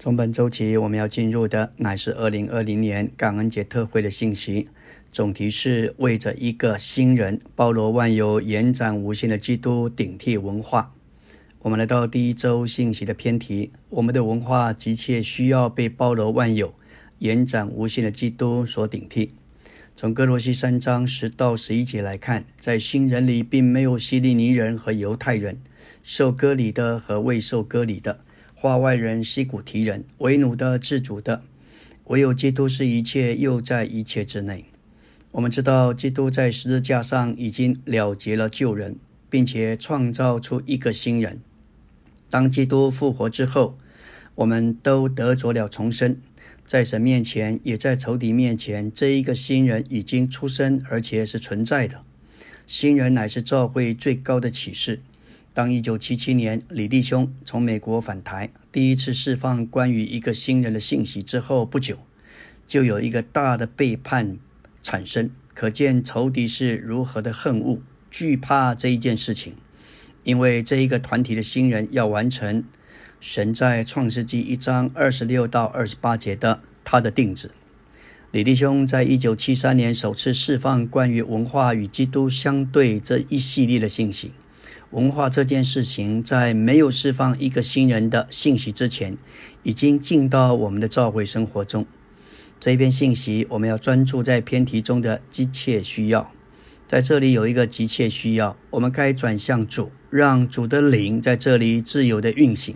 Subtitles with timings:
[0.00, 4.68] 从本周起，我们要进入的乃是二零二零年感恩节特会的信息。
[5.10, 10.94] 总题是为着一个新人，包罗万有、延展无限的基督顶替文化。
[11.62, 16.72] 我们来到第一周信息的偏题：我们的文化急切需要被包罗万有、
[17.18, 19.32] 延展无限的基督所顶替。
[19.96, 25.58] 从哥罗西三章十到十一节来看，在新人里并没有希利尼人和犹太人，
[26.04, 28.20] 受割礼的和未受割礼的。
[28.60, 31.44] 化外人、西古提人、为奴的、自主的，
[32.06, 34.64] 唯有基督是一切，又在一切之内。
[35.30, 38.96] 我们知道，基督在十字架上已经了结了旧人，
[39.30, 41.40] 并且创造出一个新人。
[42.28, 43.78] 当基督复活之后，
[44.34, 46.16] 我们都得着了重生，
[46.66, 52.02] 在神面前，也在仇敌面前，这一个新人已经出生，而且是存在的。
[52.66, 55.00] 新人乃是教会最高的启示。
[55.58, 61.98] 当一九七七年李弟兄从美国返台，第一次释放关于一个新人的信息之后不久，
[62.64, 64.38] 就有一个大的背叛
[64.84, 65.32] 产生。
[65.52, 69.54] 可见仇敌是如何的恨恶、惧怕这一件事情。
[70.22, 72.62] 因为这一个团体的新人要完成
[73.18, 77.50] 神在创世纪一章二十六到二十八节的他的定旨。
[78.30, 84.30] 李弟兄在一九七三年首次释放关于文化与基督相对这一系列的信息。
[84.90, 89.18] 文化这件事情，在没有释放一个新人的信息之前，
[89.62, 91.84] 已经进到我们的教会生活中。
[92.58, 96.32] 这一篇信息，我们要专注在偏题中的急切需要。
[96.86, 102.74] 在这里有一个急切需要，我们该转向主，让主的灵在这里自由的运行，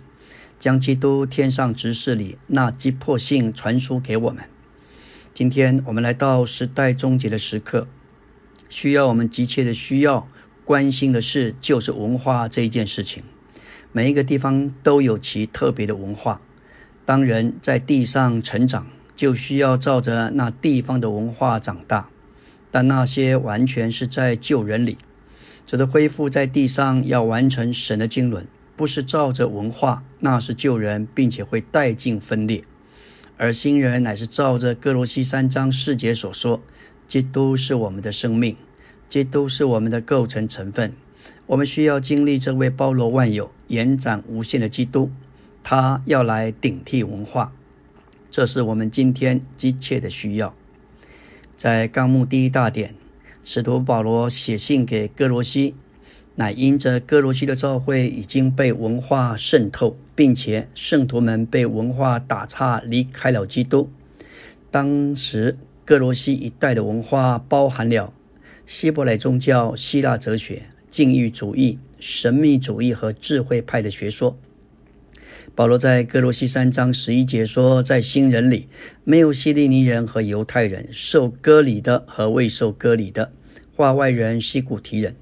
[0.59, 4.45] 将基督天上执事里那急迫性传输给我们。
[5.33, 7.89] 今天我们来到时代终结的时刻，
[8.69, 10.29] 需要我们急切的需要。
[10.65, 13.23] 关心的事就是文化这一件事情。
[13.93, 16.41] 每一个地方都有其特别的文化。
[17.05, 22.09] 当人在地上成长，就需要照着那地方的文化长大。
[22.71, 24.97] 但那些完全是在旧人里，
[25.67, 32.65] 指的恢复在地上要完成神的经纶，不是照着文化，那是旧人，并且会带进分裂。
[33.37, 36.63] 而新人乃是照着哥罗西三章四节所说，
[37.07, 38.57] 基督是我们的生命。
[39.13, 40.95] 这都是我们的构成成分。
[41.45, 45.11] 我们需要经历这位包罗万有、延展无限的基督，
[45.63, 47.53] 他要来顶替文化，
[48.31, 50.55] 这是我们今天急切的需要。
[51.55, 52.95] 在纲目第一大点，
[53.45, 55.75] 使徒保罗写信给哥罗西，
[56.37, 63.91] 乃因着哥罗西的教会已经被文化渗透，并且圣徒们被文化打岔，离开了基督。
[64.71, 68.15] 当时哥罗西一带的文化包含了。
[68.67, 74.39] 希伯来宗教、希腊哲学、禁欲主义、神秘主义和智慧派的学说。
[75.55, 78.69] 保罗在哥罗西三章十一节说：“在新人里，
[79.05, 83.33] 没有希利尼人和犹太人，受割礼的和未受割礼的，
[83.75, 85.15] 化外人、西古提人。”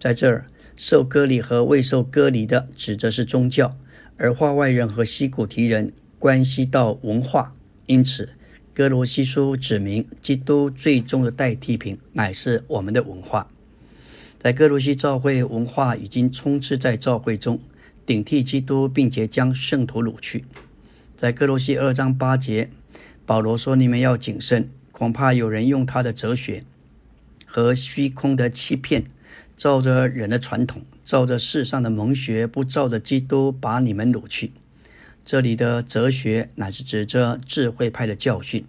[0.00, 3.76] 在这儿，受割礼和未受割礼的指的是宗教，
[4.16, 7.54] 而化外人和西古提人关系到文化，
[7.86, 8.30] 因此。
[8.78, 13.50] 哥罗西书指明，基督最终的代替品乃是我们的文化。
[14.38, 17.58] 在哥罗西教会，文化已经充斥在教会中，
[18.06, 20.44] 顶替基督，并且将圣徒掳去。
[21.16, 22.70] 在哥罗西二章八节，
[23.26, 26.62] 保罗说：“你们要谨慎，恐怕有人用他的哲学
[27.44, 29.02] 和虚空的欺骗，
[29.56, 34.52] 照着人的传统，照着世上的蒙学，不照着基督，把你们掳去。”
[35.28, 38.64] 这里的哲学乃是指着智慧派的教训，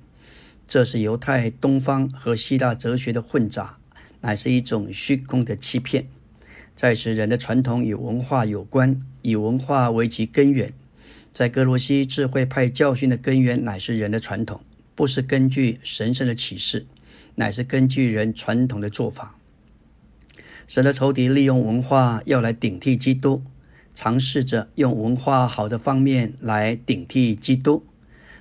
[0.67, 3.77] 这是犹太东方和希腊哲学的混杂，
[4.19, 6.09] 乃是一种虚空的欺骗。
[6.75, 10.73] 在使，人的传统与文化有关，以文化为其根源。
[11.33, 14.59] 在哥罗西智慧派教训的根源乃是人的传统，
[14.95, 16.85] 不是根据神圣的启示，
[17.35, 19.33] 乃是根据人传统的做法。
[20.67, 23.43] 神的仇敌利用文化要来顶替基督。
[23.99, 27.83] 尝试着用文化好的方面来顶替基督。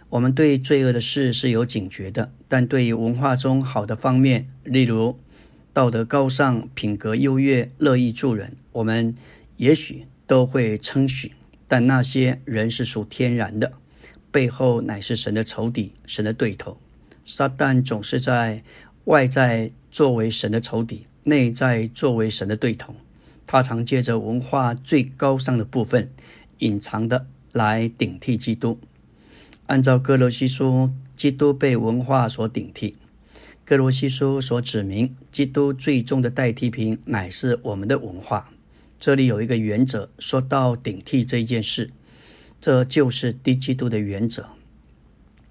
[0.08, 5.18] 我们对罪恶的事是有警觉的，但对于文化中好的方面，例如
[5.72, 9.16] 道德高尚、品格优越、乐意助人，我们
[9.56, 11.32] 也许都会称许。
[11.66, 13.72] 但那些人是属天然的，
[14.30, 16.78] 背后乃是神的仇敌、神的对头。
[17.26, 18.62] 撒旦总是在
[19.06, 22.94] 外在作为神的仇敌，内在作为神的对头。
[23.48, 26.10] 他常借着文化最高尚的部分，
[26.58, 28.78] 隐藏的来顶替基督。
[29.68, 32.96] 按照哥罗西书，基督被文化所顶替。
[33.64, 38.50] 哥罗西书所指明，基督最终的代替品乃是我们的文化。
[39.00, 41.90] 这里有一个原则，说到顶替这一件事，
[42.60, 44.50] 这就是低基督的原则。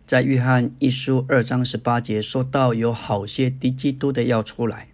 [0.05, 4.89] 在约翰一书二章十八节说到，有好些低基督的要出来，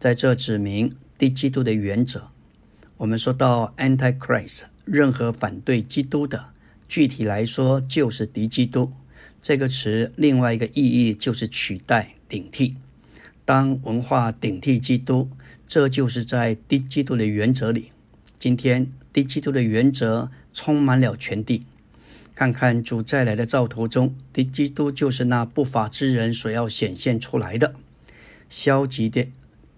[0.00, 2.28] 在这指明低基督的原则。
[2.98, 6.48] 我们说到 Antichrist，任何反对基督的，
[6.86, 8.92] 具体来说就是敌基督。
[9.40, 12.76] 这个词另外一个意义就是取代、顶替。
[13.46, 15.30] 当文化顶替基督，
[15.66, 17.92] 这就是在低基督的原则里。
[18.38, 21.64] 今天低基督的原则充满了全地。
[22.34, 27.74] 看看主再来的兆头中，敌基督就是那不法之人所要显现出来的。
[28.50, 29.28] 消极的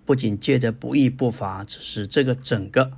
[0.07, 2.93] 不仅借着不义不法，使这个整个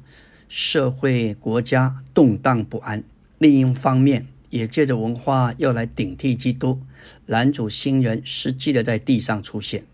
[0.46, 3.00] 社会国家动荡不安；
[3.38, 6.82] 另一方面，也借着文化要来顶替基督，
[7.25, 9.84] 拦阻新人实际的在地上出现。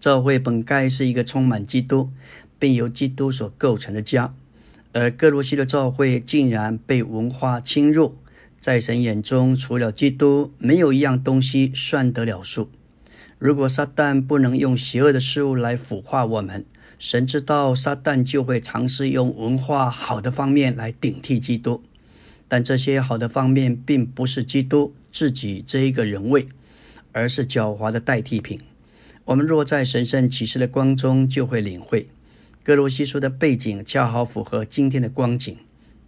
[0.00, 2.10] 教会本该是一个充满基督，
[2.58, 4.34] 并由基督所构成的家，
[4.92, 8.16] 而哥罗西的教会竟然被文化侵入。
[8.60, 12.68] 在神眼中，除了基督，没有一样东西算得了数。
[13.38, 16.64] 如果撒旦不能用邪恶的事物来腐化我们，
[16.98, 21.84] 神知道撒旦就会尝试用文化好的方面来顶替基督。
[22.48, 26.48] 但这些好的方面并不是基督自己这一个人位，
[27.12, 28.60] 而是狡猾的代替品。
[29.26, 32.08] 我们若在神圣启示的光中，就会领会
[32.64, 35.56] 哥罗西书的背景恰好符合今天的光景。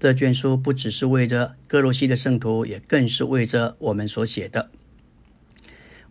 [0.00, 4.70] 这卷书不只是为着哥罗西的圣徒，也更是为着我们所写的。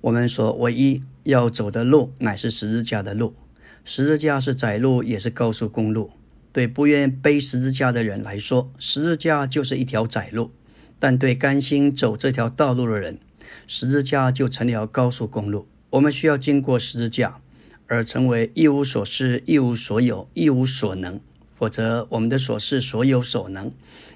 [0.01, 3.35] 我们所唯一要走的路，乃是十字架的路。
[3.83, 6.11] 十字架是窄路，也是高速公路。
[6.51, 10.51] 对不愿背十字架的人来说，十字架就是一条窄路；
[10.97, 13.19] 但对甘心走这条道路的人，
[13.67, 15.67] 十字架就成了高速公路。
[15.91, 17.39] 我们需要经过十字架，
[17.87, 21.19] 而成为一无所事、一无所有、一无所能。
[21.55, 23.71] 否则，我们的所事所有所能，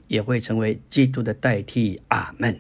[0.08, 2.00] 也会成为基督的代替。
[2.08, 2.60] 阿门。